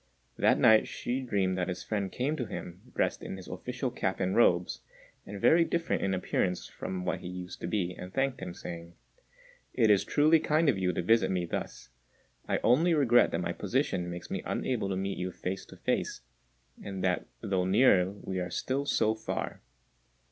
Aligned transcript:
That 0.35 0.57
night 0.57 0.85
Hsü 0.85 1.27
dreamed 1.29 1.59
that 1.59 1.67
his 1.67 1.83
friend 1.83 2.11
came 2.11 2.35
to 2.35 2.47
him, 2.47 2.91
dressed 2.95 3.21
in 3.21 3.37
his 3.37 3.47
official 3.47 3.91
cap 3.91 4.19
and 4.19 4.35
robes, 4.35 4.79
and 5.27 5.39
very 5.39 5.63
different 5.63 6.01
in 6.01 6.15
appearance 6.15 6.65
from 6.65 7.05
what 7.05 7.19
he 7.19 7.27
used 7.27 7.61
to 7.61 7.67
be, 7.67 7.93
and 7.93 8.11
thanked 8.11 8.39
him, 8.41 8.55
saying, 8.55 8.95
"It 9.75 9.91
is 9.91 10.03
truly 10.03 10.39
kind 10.39 10.69
of 10.69 10.79
you 10.79 10.91
to 10.91 11.03
visit 11.03 11.29
me 11.29 11.45
thus: 11.45 11.89
I 12.49 12.57
only 12.63 12.95
regret 12.95 13.29
that 13.29 13.41
my 13.41 13.53
position 13.53 14.09
makes 14.09 14.31
me 14.31 14.41
unable 14.43 14.89
to 14.89 14.95
meet 14.95 15.19
you 15.19 15.31
face 15.31 15.65
to 15.67 15.77
face, 15.77 16.21
and 16.83 17.03
that 17.03 17.27
though 17.41 17.65
near 17.65 18.09
we 18.09 18.39
are 18.39 18.49
still 18.49 18.87
so 18.87 19.13
far. 19.13 19.61